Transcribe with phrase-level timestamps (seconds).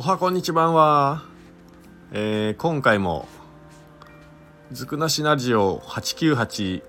[0.00, 1.24] おはこんにちは、
[2.10, 3.28] えー、今回も
[4.72, 6.82] ずくなしラジオ898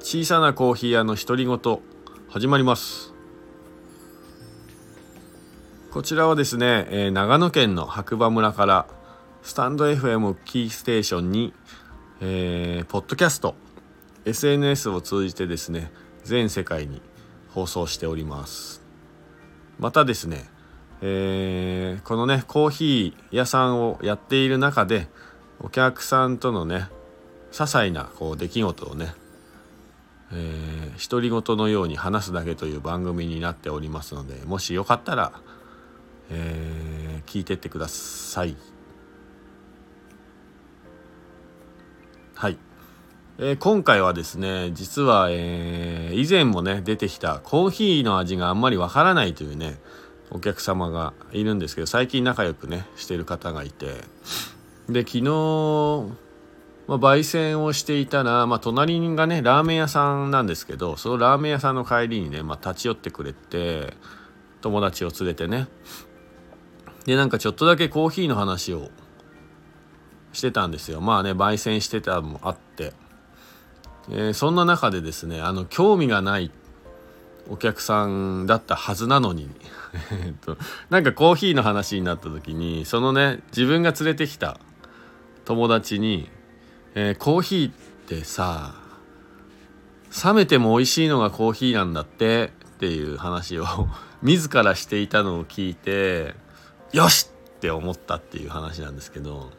[0.00, 1.58] 小さなコーヒー屋の独り言
[2.28, 3.14] 始まります。
[5.90, 8.86] こちらはですね、えー、長野県の白馬村から
[9.42, 11.54] スタンド FM キーステーションに、
[12.20, 13.54] えー、ポッドキャスト
[14.26, 15.92] SNS を通じてですね
[16.24, 17.00] 全世界に
[17.48, 18.82] 放送しております。
[19.78, 20.44] またですね、
[21.02, 25.08] えー、このねコーヒー屋さんをやっている中で
[25.60, 26.88] お客さんとのね
[27.50, 29.14] 些細なこう出来事をね
[30.34, 35.32] えー、独り言のように話すだけという番組になっておりますのでもしよかったら、
[36.30, 38.56] えー、聞いてってください。
[42.34, 42.58] はい。
[43.38, 49.78] えー、今回はですね実は、えー、以前もね出てきたコーヒーの味があんまりわからないというね
[50.34, 53.96] お客様がいるんですけど最近仲良くねしてる方がいて。
[54.88, 55.22] で昨日、
[56.88, 63.94] まあ、焙煎をしていたら、まあ、隣がねラーメン屋さんなんですけどそのラーメン屋さんの帰りにね、まあ、立ち寄ってくれて
[64.60, 65.68] 友達を連れてね。
[67.04, 68.90] でなんかちょっとだけコーヒーの話を
[70.32, 71.00] してたんですよ。
[71.00, 72.92] まあね焙煎してたのもあって。
[74.08, 76.50] えー、そんな中でですねあの興味がない
[77.50, 79.50] お客さんだったはずなのに。
[80.90, 84.58] なんかコーヒーの話になった時にそのね自分が連れてきた
[85.44, 86.30] 友達に、
[86.94, 87.72] えー、コーヒーっ
[88.06, 88.74] てさ
[90.24, 93.66] 冷めても美味しいのがコーヒーなんだってっていう話を
[94.22, 96.34] 自らしていたのを聞いて
[96.92, 99.50] よしって思ったっていう話なんですけど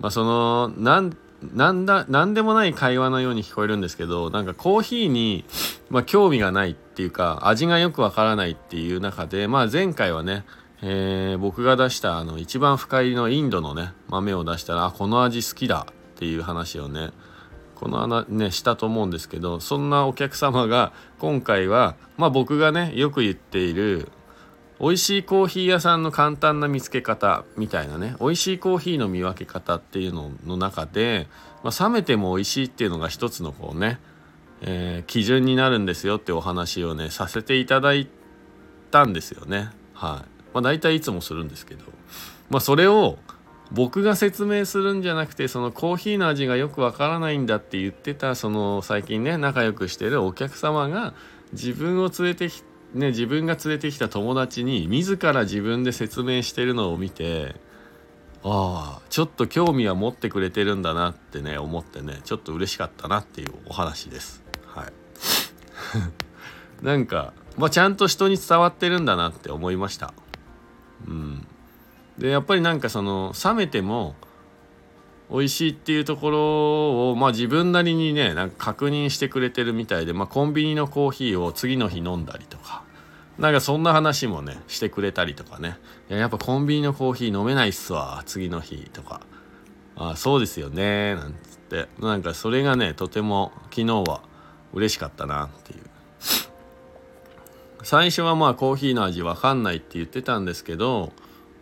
[0.00, 1.16] まあそのなん
[1.52, 5.44] なんだ何でもない会話のように聞こえるんですけどなんかコーヒーに、
[5.90, 10.44] まあ、興味がないっていうか味がよくわからないっていう中で、まあ、前回はね、
[10.82, 17.10] えー、僕が出したあの一番深入りのインドのね豆を出したらあこの味好きだっていう話をね
[17.74, 24.08] この穴ねしたと思うんですけどそんなお客様が今回は、まあ、僕がねよく言っている
[24.84, 31.26] 美味しいコーヒー屋さんの簡単な見つけ方みたいなね美味しいコーヒーの見分け方っていうのの中で、
[31.62, 33.98] まあ、冷めても美味しいっていうのが一つのこうね、
[34.60, 38.10] えー、基準になるんですよってお話をねさせていただい
[38.90, 39.70] たんですよね。
[39.94, 40.44] はい。
[40.52, 41.84] まあ大体いつもするんですけど。
[42.50, 43.18] まあそれを
[43.72, 51.14] 僕が説明するんじゃなくてそのコーヒーの味がよくわからないんだって言ってたその最近ね仲良くしてるお客様が
[51.54, 57.56] 自分を連れてきてね、自分が連れてきた友達に自ら自分で説明してるのを見て
[58.44, 64.44] ああちょっと興味は持ってくれてるんだなってね思ってねちょっと嬉しかったなっていうお話です。
[64.66, 64.92] はい、
[66.84, 70.12] なんか、まあ、ちゃんと人に伝わってるんだなって思いました。
[71.08, 71.46] うん、
[72.18, 74.14] でやっぱりなんかその冷めても
[75.30, 82.83] 美味しいっていうところを、まあ、自分なりにねなんか確認してくれてるみたいで、まあ、コンビニのコーヒーを次の日飲んだりとか
[83.38, 85.76] なんかそんな話もねしてくれたりとかね。
[86.08, 89.20] ややっぱコンビニのコーヒー飲めないっすわ次の日とか。
[89.96, 91.88] あそうですよねなんつって。
[92.00, 94.22] なんかそれがねとても昨日は
[94.72, 95.80] 嬉しかったなっていう。
[97.84, 101.12] 最初はまあコーヒーの味わかんないって言ってたんですけど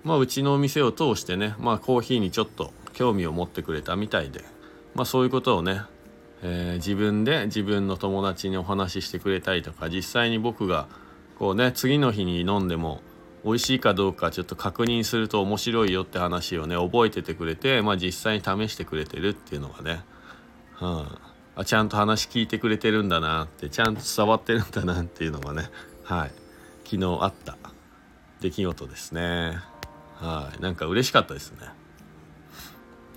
[0.05, 4.45] まあうちのお店を通してねまあコーヒーにちょっと興味を持ってくれたみたいで、
[4.95, 5.83] まあ、そういうことをね、
[6.43, 10.87] えー、自分で自分の友達にお話ししてくれたりとか実際に僕が
[11.39, 13.01] こうね次の日に飲んでも
[13.45, 20.05] 美味しいかどうかちょっと確認すると面白いよって話をね覚えててくれて、まあ、実際に試してくれてるっていうのがね、
[20.81, 21.07] うん、
[21.57, 25.71] あちゃんと話聞いてくれてるんだなってちゃんと伝わってるんだなっていうのがね、
[26.05, 26.31] はい、
[26.85, 27.57] 昨日あった。
[28.43, 29.57] 出来事ですね。
[30.17, 31.59] はい、なんか嬉しかったですね。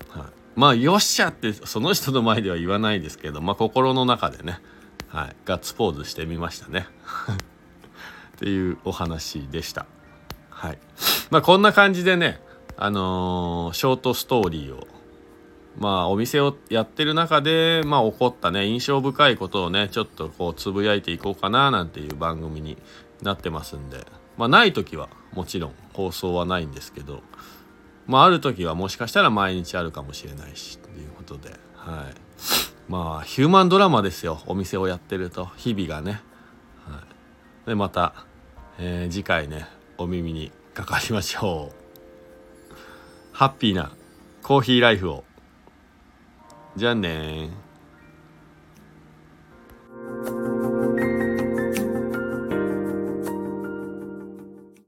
[0.09, 0.27] はい。
[0.55, 4.59] まあよっしゃってその人の前では言わないですけどまあ心の中でね、
[5.09, 6.87] はい、ガッツポーズしてみましたね。
[8.35, 9.85] っていうお話でした。
[10.49, 10.77] はい。
[11.29, 12.39] まあこんな感じでね
[12.77, 14.87] あのー、ショートストーリーを
[15.77, 22.77] まあお店をやってる中でまあ起こったね印象深いことをねちょっとこうつぶやいていこうかななんていう番組に
[23.21, 24.05] なってますんで。
[24.37, 27.23] まあない時はもちろん放送はないんですけど
[28.07, 32.15] まあ、ある時はもしかしたら毎日あるかもしれないしということで、はい、
[32.87, 35.47] まあヒューマンドラマですよお店をやってると。
[35.57, 36.21] 日々がね、
[37.65, 38.13] でまた、
[38.77, 39.67] えー、次回ね
[39.97, 42.75] お耳にかかりましょう。
[43.31, 43.91] ハッピーな
[44.43, 45.23] コーヒーライフを。
[46.75, 47.49] じゃあね